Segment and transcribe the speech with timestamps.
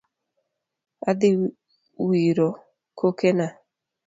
[1.09, 1.29] Adhi
[2.07, 2.47] wiro
[2.97, 3.47] kokega